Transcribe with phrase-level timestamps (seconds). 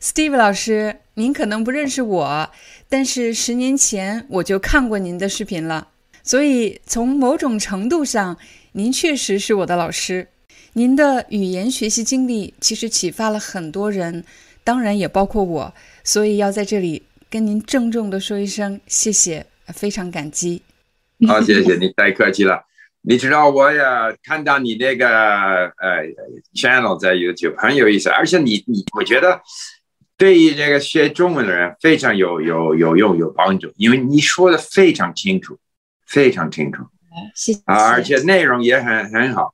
[0.00, 2.50] Steve 老师，您可能不认识我，
[2.88, 5.88] 但是十年前我就看过您的视频了，
[6.22, 8.36] 所以从某种程度上，
[8.72, 10.28] 您确实是我的老师。
[10.74, 14.22] 您的语言学习经历其实启发了很多人，
[14.62, 20.60] 当然也包括我，所以要在这里跟您郑重的说一声谢谢，非常感激。
[21.26, 22.62] 好，谢谢你，太客气了。
[23.00, 23.80] 你知道我也
[24.22, 26.04] 看到你那个呃
[26.54, 29.40] channel 在 YouTube 很有意思，而且你你我觉得。
[30.16, 35.58] 对于这个学中文的人非常有有有用有帮助，因为你说的非常清楚，
[36.06, 36.82] 非常清楚，
[37.34, 39.52] 谢谢，而且内容也很很好。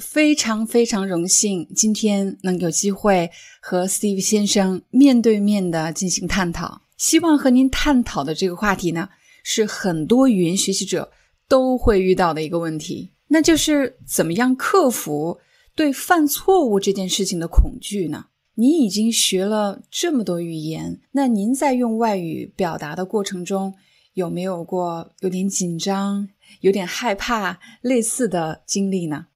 [0.00, 6.82] 非常非常荣幸今天能有机会和 Steve 先生面对面的进行探讨。
[6.96, 9.10] 希望和您探讨的这个话题呢，
[9.42, 11.12] 是很多语言学习者
[11.48, 15.40] 都会遇到的一个问题，那就是怎么样克服
[15.74, 18.26] 对犯错误这件事情的恐惧呢？
[18.60, 23.74] 您已经学了这么多语言，那您在用外语表达的过程中，
[24.12, 26.28] 有没有过有点紧张、
[26.60, 29.28] 有点害怕类似的经历呢？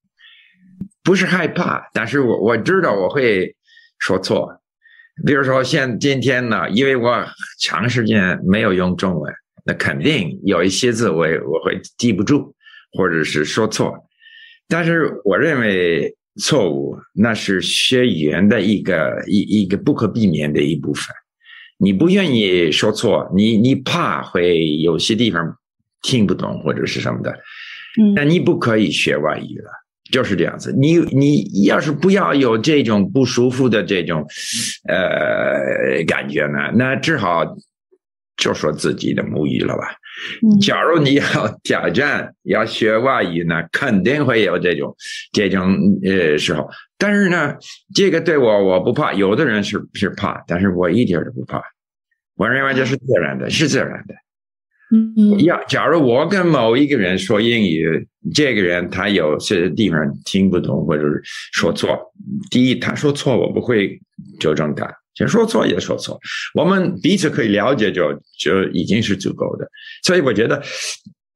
[1.02, 3.56] 不是害怕，但是我我知道我会
[3.98, 4.60] 说错。
[5.24, 7.24] 比如说，像今天呢，因为我
[7.62, 9.32] 长时间没有用中文，
[9.64, 12.54] 那肯定有一些字我我会记不住，
[12.92, 13.90] 或者是说错。
[14.68, 16.14] 但是我认为。
[16.40, 21.14] 错误，那是学语言的一个一一个不可避免的一部分。
[21.78, 25.56] 你不愿意说错，你你怕会有些地方
[26.02, 27.30] 听不懂或者是什么的，
[28.00, 29.70] 嗯，那你不可以学外语了，
[30.10, 30.72] 就是这样子。
[30.72, 34.24] 你你要是不要有这种不舒服的这种
[34.88, 37.44] 呃感觉呢，那只好
[38.44, 39.84] 就说自己的母语了吧。
[40.60, 41.24] 假如你要
[41.62, 44.94] 挑战要学外语呢，肯定会有这种
[45.32, 45.74] 这种
[46.04, 46.68] 呃时候。
[46.98, 47.54] 但是呢，
[47.94, 51.62] 这个对我我不怕，有的人是是怕，但是我一点都不怕。
[52.36, 54.14] 我认为这是自然的，是自然的。
[54.92, 61.22] 嗯，要假如我跟某一个人说英语，这个人他有些地方听不懂或者是
[61.54, 61.98] 说错，
[62.50, 63.98] 第一他说错，我不会
[64.38, 64.86] 纠正他。
[65.14, 66.18] 就说错也说错，
[66.54, 69.66] 我们彼此可以了解，就就已经是足够的。
[70.02, 70.60] 所以我觉得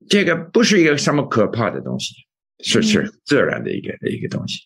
[0.08, 2.12] 这个不是一个什么可怕的东西，
[2.64, 4.62] 是是自然的一个一个东西。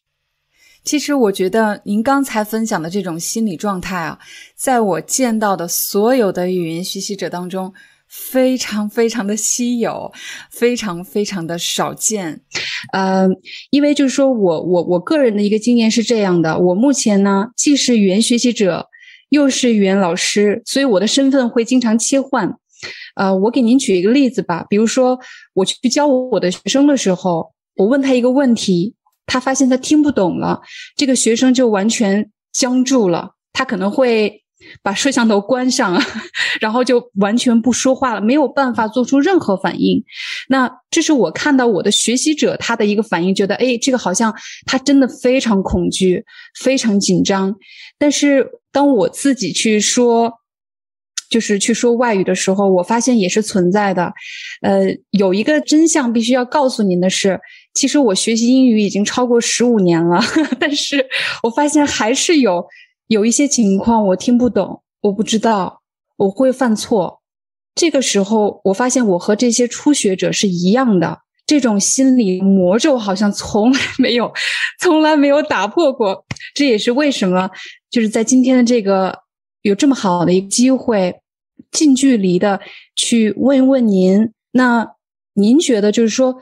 [0.83, 4.19] 其实我觉得您刚才分享的这种心理状态啊，
[4.57, 7.75] 在我见到的所有的语言学习者当中，
[8.09, 10.11] 非常非常的稀有，
[10.51, 12.41] 非常非常的少见。
[12.95, 13.29] 呃，
[13.71, 18.89] 因为就是说我我我个人的一个经验是这样的，我目前呢既是语言学习者。
[19.33, 22.55] 又是语言老师，所以我的身份会经常切换。
[23.15, 25.19] 呃，我给您举一个例子吧，比如说
[25.55, 28.95] 我去教我的学生的时候，我问他一个问题，
[29.25, 30.61] 他发现他听不懂了，
[30.97, 34.42] 这个学生就完全僵住了，他可能会
[34.83, 36.01] 把摄像头关上，
[36.61, 40.03] 然后就完全不说话了，没有办法做出任何反应。
[40.49, 44.35] 那这是我看到我的学习者他的一个反应，觉得哎，这个好像
[44.67, 46.25] 他真的非常恐惧，
[46.59, 47.55] 非常紧张，
[47.99, 48.51] 但是。
[48.75, 50.33] 当我自己去说，
[51.29, 54.11] 就是去说外语的时候，我发现也是存在的。
[54.63, 57.39] 呃，有一个真相必须要告诉您的是，
[57.75, 60.19] 其实我学习英语已经超过十五年了，
[60.59, 61.07] 但是
[61.43, 62.65] 我发现还是有
[63.07, 65.83] 有一些情况我听不懂，我不知道，
[66.17, 67.21] 我会犯错。
[67.75, 74.33] 这个时候，我发现我和这些初学者是一样的，这种心理魔咒好像从来没有，
[74.81, 76.25] 从来没有打破过。
[76.55, 77.51] 这也是为什么。
[77.91, 79.21] 就是在今天的这个
[79.63, 81.21] 有这么好的一个机会，
[81.71, 82.61] 近距离的
[82.95, 84.95] 去问一问您，那
[85.35, 86.37] 您觉得就是说，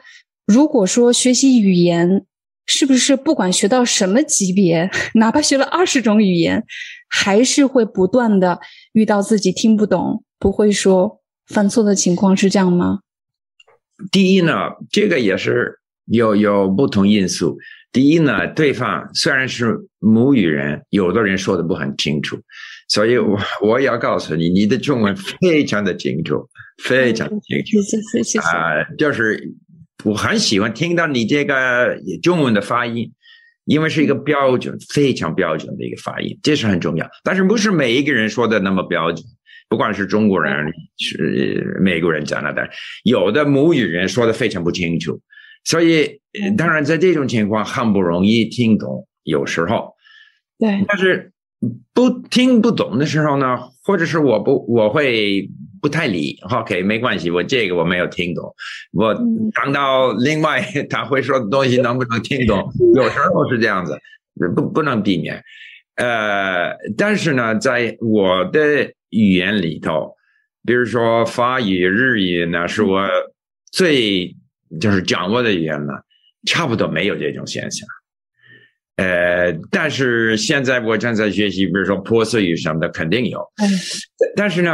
[0.46, 2.24] 如果说学习语言，
[2.72, 6.64] 是不是不管学到什么级别， 哪怕学了二十种语言，
[7.08, 8.60] 还是会不断的
[8.92, 13.00] 遇到自己听不懂、不会说、犯错的情况，是这样吗？
[14.12, 14.54] 第一呢，
[14.88, 17.58] 这个也是有有不同因素。
[17.92, 22.38] 第一呢，对方虽然是母语人，有的人说的不很清楚，
[22.88, 23.36] 所以我
[23.66, 26.48] 我要告诉你，你的中文非常的清楚，
[26.84, 27.82] 非常清楚。
[27.82, 29.52] 谢谢谢谢啊，就是
[30.04, 33.12] 我很喜欢听到你这个中文的发音，
[33.64, 37.08] 因为是一个标准，非常标准的一个发音，这是很重要。
[37.22, 39.24] 但是不是每一个人说的那么标准，
[39.68, 42.68] 不管是中国人、是美国人、加拿大，
[43.04, 45.20] 有的母语人说的非常不清楚。
[45.64, 46.20] 所以，
[46.56, 49.94] 当然在这种情况很不容易听懂，有时候，
[50.58, 51.32] 对，但是
[51.92, 55.50] 不听不懂的时候呢，或者是我不我会
[55.80, 58.54] 不太理，OK，没关系，我这个我没有听懂，
[58.92, 63.98] 我等到另外他会说的东西能不能听懂， 有时候是这样子，
[64.54, 65.42] 不不能避免，
[65.96, 70.14] 呃，但是呢，在我的语言里头，
[70.64, 73.08] 比如说法语、日语呢，是我
[73.72, 74.36] 最。
[74.80, 76.04] 就是掌握的语言了，
[76.46, 77.88] 差不多没有这种现象。
[78.98, 83.44] 呃，但是现在我正在学习，比如说波斯语什么的，肯定有。
[84.36, 84.70] 但是呢，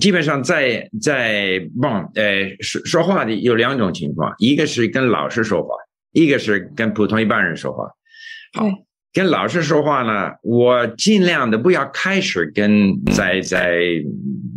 [0.00, 5.74] 基本上在在忘呃说说话的有两种情况，一个是跟老师说话，
[6.12, 7.84] 一个是跟普通一般人说话。
[8.54, 8.66] 好，
[9.12, 13.80] 跟老师说话呢，我尽量的不要开始跟在在。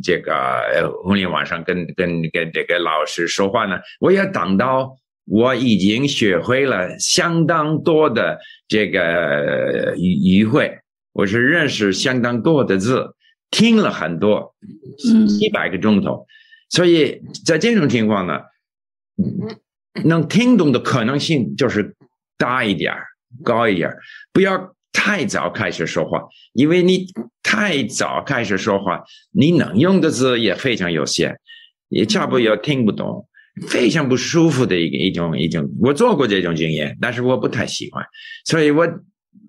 [0.04, 0.32] 这个
[1.04, 4.96] 互联网上跟跟跟这个老师说话呢，我要等到
[5.26, 8.38] 我已经学会了相当多的
[8.68, 10.78] 这个语语汇，
[11.12, 13.15] 我是认识相当多的字，
[13.52, 14.56] 听了很多，
[15.40, 16.26] 一百个钟头，
[16.70, 18.40] 所以在这种情况呢，
[20.04, 21.96] 能听懂的可能性就是
[22.38, 22.94] 大一点
[23.44, 23.92] 高一点
[24.32, 24.74] 不要。
[24.98, 27.06] 太早开始说话，因为你
[27.44, 31.38] 太早开始说话，你能用的字也非常有限，
[31.90, 33.28] 也差不多听不懂，
[33.68, 35.70] 非常不舒服的一个一种一种。
[35.82, 38.04] 我做过这种经验，但是我不太喜欢，
[38.46, 38.88] 所以我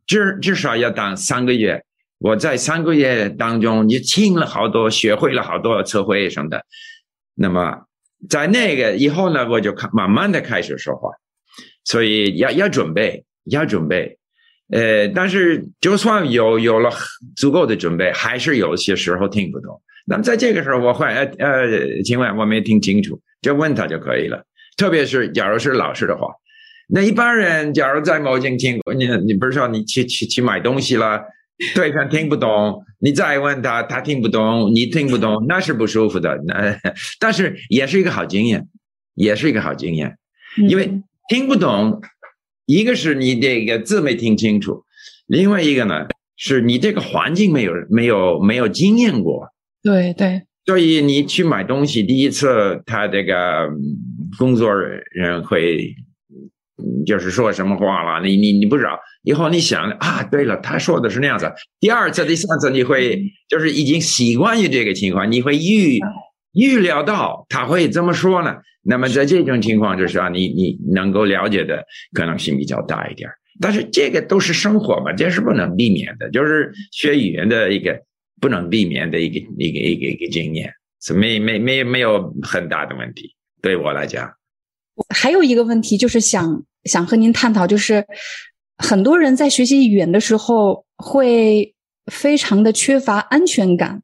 [0.04, 1.82] 至至少要当三个月。
[2.18, 6.64] 我在三个月当中，你听了好多，学会了好多词汇什么的。
[7.34, 7.82] 那么
[8.28, 11.10] 在那个以后呢，我就开慢慢的开始说话，
[11.84, 14.18] 所以要要准备，要准备。
[14.72, 16.90] 呃，但是就算有有了
[17.36, 19.80] 足够的准备，还是有些时候听不懂。
[20.06, 24.42] 那么在这个时候，我会呃呃，请问我没听清楚，就问他就可以了。
[24.76, 26.28] 特别是假如是老师的话，
[26.88, 31.22] 那一般人假如在某情情况，你你不是说你去去去买东西了，
[31.75, 36.38] 对方听不懂，你再问他，他听不懂，你听不懂， 那是不舒服的。
[36.47, 36.79] 那
[37.19, 38.69] 但是也是一个好经验，
[39.14, 40.17] 也是一个好经验，
[40.69, 42.00] 因为听不懂。
[42.67, 44.82] 一个是你这个字没听清楚，
[45.29, 49.49] 另外一个呢是你这个环境没有没有没有经验过。
[49.85, 53.70] 对对，所以你去买东西，第一次他这个
[54.37, 55.94] 工作人会
[57.06, 61.52] 就是说什么话了，你你你不知道，以后你想啊，对了，他说的是那样子。
[61.81, 65.99] 第二次、第三次你会就是已经习惯于这个情况，你会预
[66.52, 68.55] 预料到他会这么说呢。
[68.82, 73.28] 那么在这种情况之下，你你能够了解的可能性比较大一点。
[73.61, 78.00] 但是这个都是生活嘛，这是不能避免的，就是学语言的一个
[78.40, 80.72] 不能避免的一个一个一个一个经验，
[81.02, 83.34] 是没没没没有很大的问题。
[83.61, 84.31] 对我来讲，
[85.12, 88.06] 还有一个问题就是想想和您探讨，就是
[88.78, 91.75] 很多人在学习语言的时候会
[92.11, 94.02] 非常的缺乏安全感。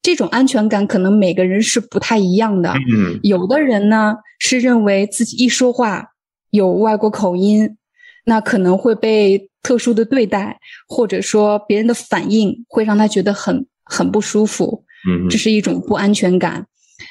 [0.00, 2.72] 这种安全感可能每个人是不太一样的。
[2.72, 6.08] 嗯，有的人呢是认为自己一说话
[6.50, 7.76] 有外国口音，
[8.24, 10.58] 那可能会被特殊的对待，
[10.88, 14.84] 或者说别人的反应会让他觉得很很不舒服。
[15.08, 16.66] 嗯，这是一种不安全感。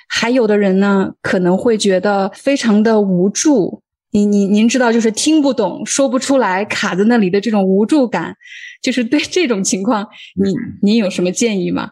[0.10, 3.82] 还有的人呢可能会觉得非常的无助。
[4.12, 8.36] 您您您知道，就是听不懂、说不出来、卡在那里的这种无助感，
[8.82, 11.92] 就是对这种情况，你您有什么建议吗？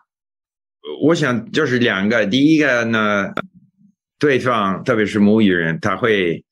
[1.04, 3.32] 我想就是两个，第一个呢，
[4.18, 6.44] 对方特别是母语人，他会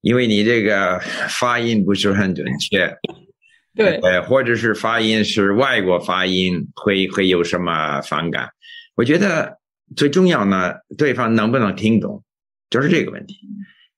[0.00, 0.98] 因为你这个
[1.28, 2.96] 发音不是很准确，
[3.76, 8.48] 对，呃，或者是发音是外国发音，会会有什么反感？
[8.96, 9.58] 我觉得
[9.94, 12.24] 最重要呢，对方能不能听懂，
[12.70, 13.36] 就是这个问题。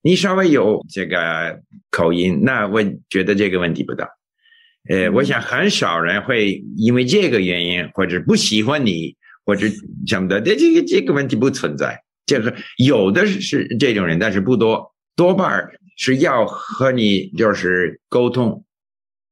[0.05, 4.09] 你稍微有这个口音，那我觉得这个问题不大。
[4.89, 9.17] 呃，我想很少人会因为这个原因或者不喜欢你。
[9.47, 9.67] 或者
[10.07, 15.69] 什么的，这这个这个问题不存在，就是有的是这种人，但是不多，多半
[15.99, 18.65] 是要和你就是沟通，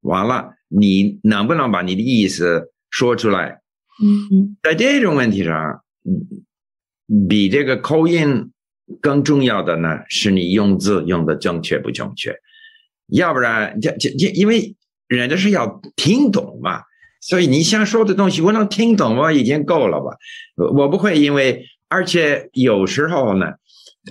[0.01, 3.59] 完了你能不能把你的意思说出来？
[4.03, 5.81] 嗯，在这种问题上，
[7.27, 8.51] 比这个口音
[9.01, 12.35] 更重要的呢，是你用字用的正确不正确，
[13.07, 14.75] 要不然这这这，因为
[15.07, 16.81] 人家是要听懂嘛。
[17.21, 20.17] 所以你想说的东西，我能听懂，我已经够了吧？
[20.75, 23.53] 我不会因为，而且有时候呢，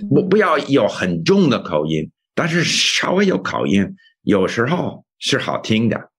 [0.09, 6.09] 不不要有很重的口音，但是稍微有口音，有时候是好听的，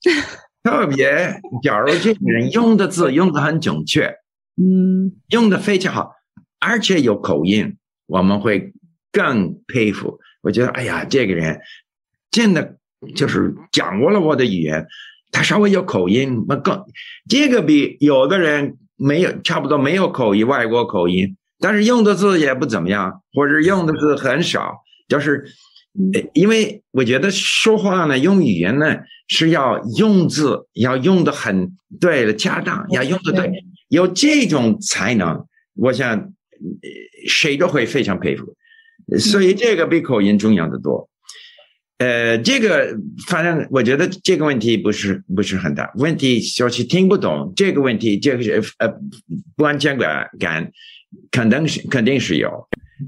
[0.64, 4.06] 特别假如这个人用的字用的很准确，
[4.56, 6.12] 嗯，用的非常好，
[6.58, 7.76] 而且有口音，
[8.10, 8.72] 我们会
[9.10, 10.18] 更佩服。
[10.42, 11.60] 我觉得，哎呀，这个人
[12.30, 12.76] 真的
[13.14, 14.86] 就是掌握了我的语言，
[15.32, 16.84] 他稍微有口音，那更
[17.28, 25.44] 这个比有的人没有差不多没有口音，外国口音，但是用的字也不怎么样，或者用的字很少，就是。
[26.34, 28.94] 因为我觉得说话呢，用语言呢
[29.26, 33.50] 是要用字要用的很对了，恰当要用的对，
[33.88, 36.32] 有这种才能，我想
[37.28, 38.56] 谁都会非常佩服。
[39.18, 41.08] 所以这个比口音重要的多。
[41.98, 42.96] 呃，这个
[43.28, 48.88] 反正我觉得这个问题不是不是很大问题，就是听不懂这个问题，这个是呃
[49.54, 50.70] 不安全感感
[51.30, 52.50] 肯定是肯定是有。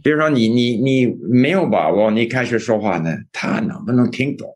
[0.02, 4.49] 比如说你你你没有把握，你开始说话呢，他能不能听懂？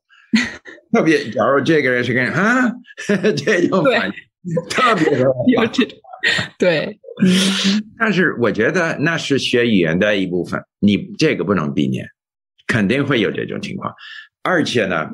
[0.93, 2.71] 特别假如这个人是跟啊，
[3.37, 4.15] 这种反应
[4.69, 5.99] 特别的有这种
[6.59, 6.99] 对。
[7.99, 12.07] 但是我觉得那是学语言的一部分，你这个不能避免，
[12.67, 13.95] 肯定会有这种情况。
[14.43, 15.11] 而且呢，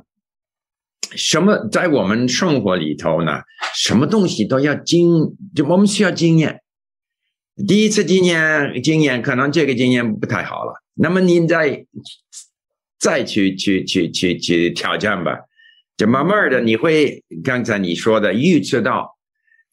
[1.14, 3.40] 什么在我们生活里头呢，
[3.74, 6.60] 什么东西都要经，就我们需要经验。
[7.68, 11.86] 第一次经验经验可能这个经验不太好了，那么您再
[12.98, 15.38] 再去去去去去挑战吧，
[15.96, 19.16] 就慢慢的你会刚才你说的预测到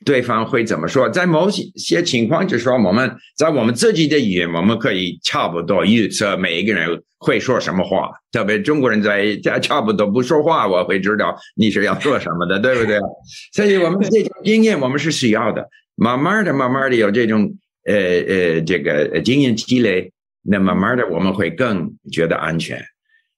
[0.05, 12.99] 对方会怎么说，在某些些情况就说我们在我们自己的语言，我们可以差不多预测每一个人会说什么话，特别中国人在在差不多不说话，我会知道你是要做什么的，对不对？
[13.53, 17.55] 所以我们这种经验我们是需要的，慢慢的慢慢的有这种。
[17.85, 20.11] 呃呃，这个经验积累，
[20.43, 22.79] 那慢慢的我们会更觉得安全。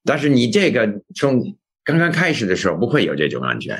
[0.03, 3.79] 但是你这个从刚刚开始的时候不会有这种安全，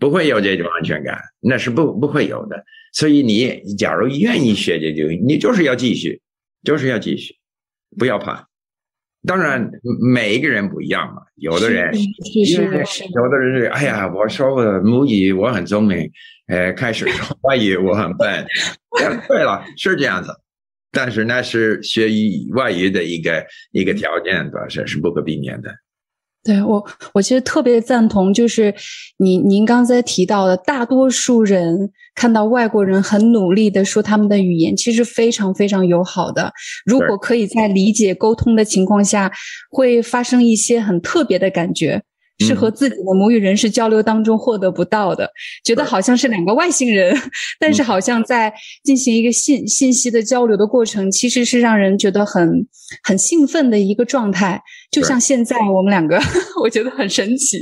[0.00, 2.64] 不会有这种安全感，那是不不会有的。
[2.92, 6.20] 所以你假如愿意学这个，你就是要继续，
[6.64, 7.36] 就是要继续，
[7.96, 8.48] 不要怕。
[9.26, 9.70] 当然
[10.14, 16.10] 每一个人不一样嘛，有的人，是有的人是哎呀，我说母语我很聪明，
[16.46, 18.46] 呃，开始说外语我很笨。
[19.28, 20.32] 对了，是这样子，
[20.90, 24.66] 但是那是学语外语的一个一个条件，吧？
[24.68, 25.70] 是是不可避免的。
[26.42, 26.82] 对我，
[27.12, 28.74] 我其实特别赞同，就是
[29.18, 36.50] 您您刚才提到的，大多数人看到外国人很努力的说他们的语言，其实非常非常友好的。
[36.86, 39.30] 如果可以在理解沟通的情况下，
[39.70, 42.02] 会发生一些很特别的感觉。
[42.40, 45.30] 是和自己的母语人士交流当中获得不到的，
[45.62, 47.14] 觉得好像是两个外星人，
[47.58, 52.66] 但是好像在进行一个信信息的交流的过程，其实是让人觉得很
[53.02, 54.62] 很兴奋的一个状态。
[54.90, 56.18] 就像现在我们两个，
[56.62, 57.58] 我觉得很神奇，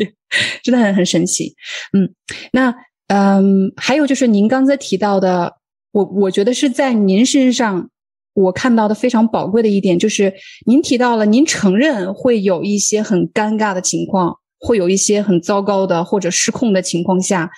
[0.62, 1.54] 真的很很神奇。
[1.92, 2.14] 嗯，
[2.52, 2.74] 那
[3.08, 5.54] 嗯，还有就是您刚才提到的，
[5.92, 7.90] 我我觉得是在您身上
[8.34, 10.32] 我看到的非常宝贵的一点，就是
[10.66, 14.38] 您提到了您承认会有一些很尴尬的情况。
[14.60, 17.50] 会有一些很糟糕的或者失控的情况下，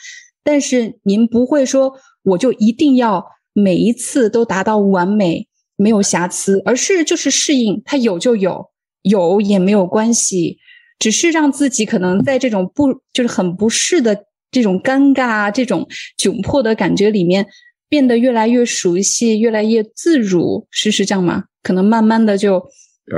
[0.45, 8.71] 但是您不会说我就一定要每一次都达到完美没有瑕疵，而是就是适应它有就有，
[9.03, 10.59] 有也没有关系，
[10.99, 15.89] 只是让自己可能在这种不就是很不适的这种尴尬、这种
[16.19, 17.47] 窘迫的感觉里面
[17.89, 21.45] 变得越来越熟悉、越来越自如，是是这样吗？
[21.63, 22.63] 可能慢慢的就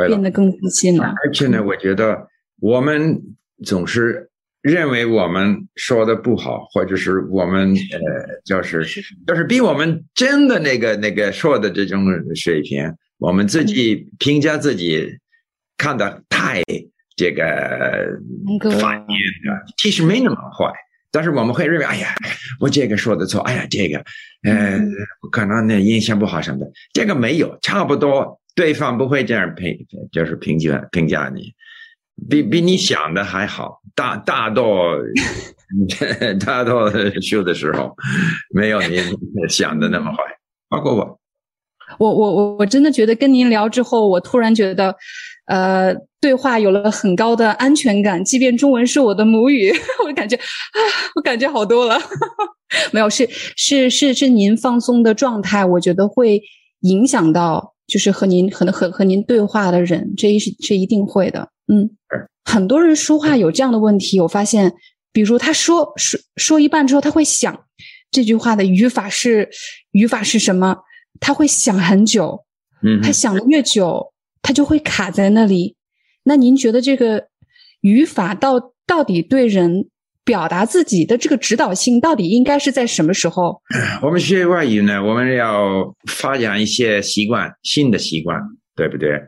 [0.07, 1.15] 变得更自信了。
[1.25, 2.29] 而且呢，我觉得
[2.61, 3.21] 我们。
[3.65, 4.31] 总是
[4.63, 8.85] 认为我们说的不好，或者是我们呃，就是
[9.27, 12.05] 就是比我们真的那个那个说的这种
[12.35, 15.09] 水平，我们自己评价自己
[15.77, 16.63] 看的太
[17.17, 18.19] 这个
[18.81, 20.73] 反面的，其实没那么坏。
[21.11, 22.15] 但是我们会认为，哎呀，
[22.59, 23.99] 我这个说的错，哎呀，这个
[24.45, 24.81] 呃，
[25.31, 29.77] 可能那印象不好什么的，这个没有，差不多，对方不会这样评，
[30.11, 31.53] 就是评价评价你。
[32.29, 34.65] 比比你想的还好，大大到
[36.45, 37.95] 大到修的时候，
[38.55, 38.99] 没有你
[39.49, 40.19] 想的那么坏。
[40.69, 41.19] 包括我，
[41.99, 44.95] 我我我我真的觉得跟您聊之后，我突然觉得，
[45.47, 48.25] 呃，对话有了很高的安全感。
[48.25, 49.73] 即便中文是我的母语，
[50.07, 50.79] 我感觉啊，
[51.17, 51.99] 我感觉好多了。
[52.93, 56.41] 没有，是是是是您放松的状态，我觉得会
[56.81, 61.51] 影响到，就是和您和和和您对话的人，这一是这一定会的。
[61.71, 61.91] 嗯，
[62.43, 64.73] 很多人说话有这样的问题，我发现，
[65.13, 67.67] 比如他说说说一半之后，他会想
[68.11, 69.51] 这句话的语法是
[69.91, 70.79] 语法是什么，
[71.21, 72.47] 他会想很久，
[72.83, 75.77] 嗯，他想的越久，他就会卡在那里。
[76.23, 77.27] 那您觉得这个
[77.83, 79.91] 语法到到底对人
[80.25, 83.61] 表达自己的这个指导性，到底应该是在什么时候？
[84.03, 88.41] 我们学外语呢，我们要发展一些习惯，新的习惯，
[88.77, 89.21] 对不对？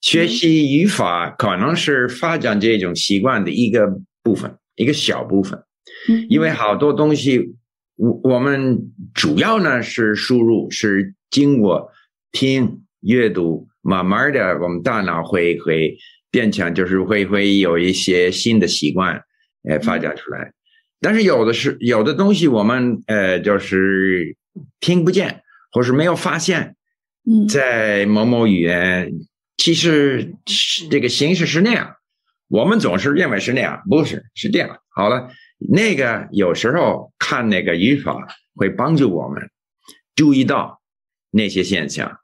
[0.00, 3.86] 学习语法可能是发展这种习惯的一个
[4.22, 5.58] 部分，一个小部分。
[6.28, 7.54] 因为好多东西，
[7.96, 8.78] 我我们
[9.14, 11.88] 主要呢是输入，是经过
[12.32, 15.96] 听、阅读，慢慢的，我们大脑会会
[16.32, 19.22] 变成，就是会会有一些新的习惯，
[19.68, 20.52] 呃，发展出来。
[21.00, 24.36] 但是有的是有的东西，我们呃就是
[24.80, 26.76] 听不见，或是没有发现，
[27.48, 29.10] 在某某语言。
[29.58, 30.34] 其实
[30.90, 31.94] 这个形式是那样，
[32.48, 34.78] 我们总是认为是那样，不是是这样。
[34.88, 35.28] 好了，
[35.58, 38.26] 那个有时候看那个语法
[38.56, 39.50] 会帮助我们
[40.16, 40.80] 注意到
[41.30, 42.18] 那些现象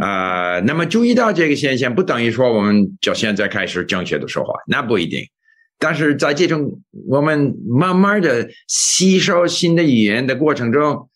[0.00, 0.58] 啊。
[0.60, 5.20] 那么注意到这个现象，不等于说我们就现在开始正确的说话，那不一定。
[5.78, 11.08] 但是在这种我们慢慢的吸收新的语言的过程中，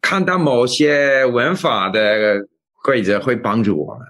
[0.00, 2.46] 看到某些文法的
[2.82, 4.06] 规则会帮助我们。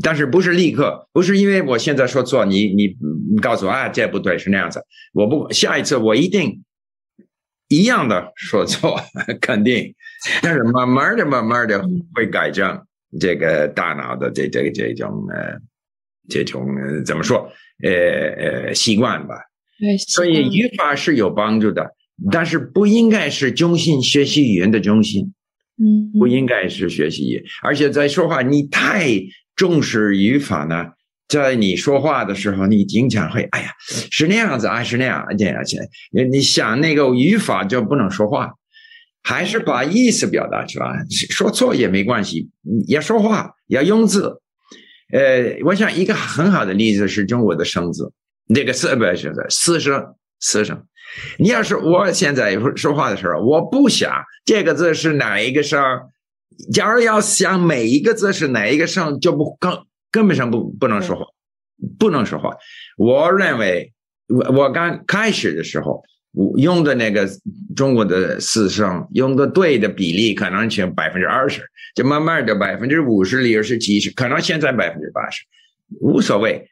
[0.00, 1.08] 但是不是立刻？
[1.12, 2.96] 不是因为我现在说错，你你
[3.32, 4.80] 你告诉我啊，这不对，是那样子。
[5.12, 6.62] 我不下一次我一定
[7.66, 9.00] 一样的说错，
[9.40, 9.92] 肯定。
[10.40, 11.84] 但是慢慢的、慢慢的
[12.14, 12.80] 会改正
[13.18, 15.58] 这个大脑的这这个这种呃
[16.28, 16.64] 这种
[17.04, 17.50] 怎么说
[17.82, 19.34] 呃呃习惯吧。
[19.78, 21.86] 对，所以语法是有帮助的，
[22.30, 25.32] 但是不应该是中心学习语言的中心。
[25.80, 29.08] 嗯，不应该是学习，而且在说话你太。
[29.58, 30.84] 重视语法呢，
[31.26, 33.72] 在你说话的时候，你经常会，哎呀，
[34.08, 35.76] 是那样子啊，是那样，这样子。
[36.12, 38.52] 你你想那个语法就不能说话，
[39.24, 42.48] 还是把意思表达出来，说错也没关系，
[42.86, 44.40] 要说话，要用字。
[45.12, 48.12] 呃，我想一个很好的例子是中国的生字，
[48.46, 50.84] 那个四不是四声，四声。
[51.38, 54.12] 你要是我现在说话的时候，我不想
[54.44, 55.82] 这个字是哪一个声。
[56.72, 59.72] 假如要想每一个字是哪一个声，就不根
[60.10, 61.24] 根本上不不能说话，
[61.98, 62.50] 不能说话。
[62.98, 63.94] 我认为，
[64.28, 67.28] 我我刚开始的时候我用的那个
[67.74, 71.62] 中国的四声，用的对的比例可能只百分之二十，
[71.94, 75.44] 就慢慢的百分之五十、六十、七十，可能现在百分之八十，
[76.00, 76.68] 无所谓。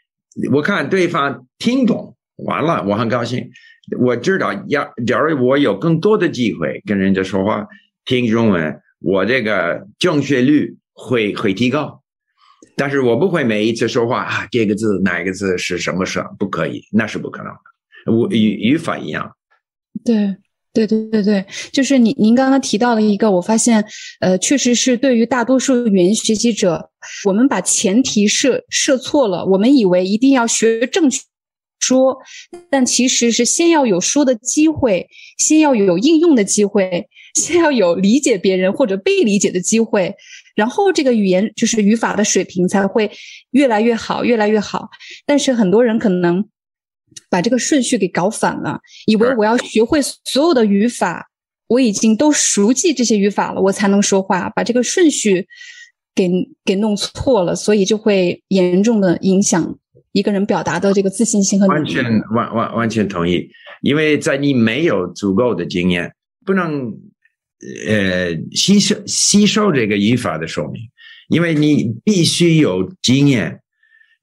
[0.52, 3.50] 我看对方听懂，完了，我很高兴。
[3.98, 7.66] 我知道，要假如我有更多的机会跟人家说话，
[8.04, 8.78] 听中文。
[9.00, 12.02] 我这个正确率会会提高，
[12.76, 16.24] 但是我不会每一次说话啊，这个字哪个字是什么声？
[16.38, 18.12] 不可以，那是不可能的。
[18.12, 19.32] 我语语法一样。
[20.06, 20.36] 对
[20.72, 23.84] 对对对对，就是你您刚刚提到了一个，我发现
[24.20, 26.90] 呃，确实是对于大多数语言学习者，
[27.24, 31.22] 我们把前提设设错了，我们以为一定要学正确
[31.80, 32.16] 说，
[32.70, 37.08] 但其实是先要有说的机会，先要有应用的机会。
[37.34, 40.14] 先要有理解别人或者被理解的机会，
[40.54, 43.10] 然后这个语言就是语法的水平才会
[43.50, 44.88] 越来越好，越来越好。
[45.26, 46.48] 但是很多人可能
[47.28, 51.28] 把这个顺序给搞反了，以为我要学会所有的语法，
[51.68, 55.46] 我已经都熟记这些语法了，我才能说话，把这个顺序
[56.14, 56.30] 给
[56.64, 59.78] 给弄错了，所以就会严重的影响
[60.12, 63.48] 一个人表达的这个自信心和完全完完完全同意，
[63.82, 66.12] 因为在你没有足够的经验，
[66.44, 66.92] 不能。
[67.88, 70.82] 呃，吸收吸收这个语法的说明，
[71.30, 73.62] 因为你必须有经验，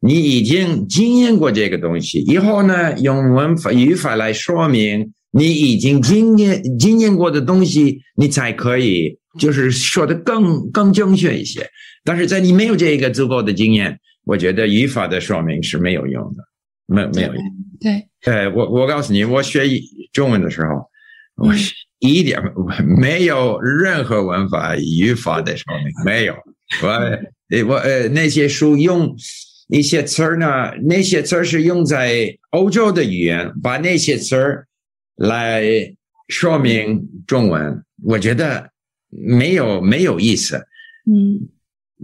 [0.04, 11.70] 你已经经验过这个东西，以后呢，用文法语法来说明你已经经验经验过的东西，你才可以就是说的更更正确一些。
[12.04, 16.44] 但是在你没有这个足够的经验，我觉得语法的说明是没有用的，
[16.86, 17.44] 没没有用。
[17.80, 19.64] 对，呃，我我告诉你，我学
[20.12, 21.54] 中文的时候，我。
[22.00, 22.38] 一点
[23.00, 26.36] 没有任何文法语法的说明，没有。
[26.82, 26.90] 我
[27.66, 29.16] 我呃那些书用
[29.68, 34.68] 一些词儿呢，那些词儿是用在欧洲的语言，把那些词儿
[35.16, 35.64] 来
[36.28, 38.70] 说明中文，我觉得
[39.10, 40.58] 没有没有意思。
[41.10, 41.50] 嗯，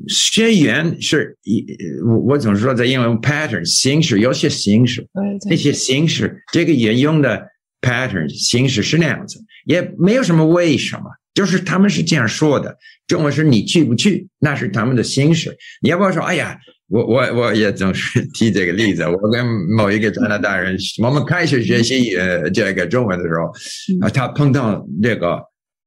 [0.07, 1.65] 学语言是一
[2.05, 5.07] 我我总是说在英文 pattern 形式，有些形式，
[5.49, 7.47] 那些形式，这个语言用的
[7.81, 9.43] pattern 形式是那样子。
[9.65, 12.75] 也没有什么为什么，就是他们是这样说的。
[13.05, 15.55] 中文是你去不去，那是他们的心事。
[15.81, 16.23] 你要不要说？
[16.23, 16.57] 哎呀，
[16.89, 19.03] 我我我也总是 提这个例子。
[19.03, 25.39] 我跟某一个加拿大人，我们开始学习呃这个中文的时候，啊，他碰到这个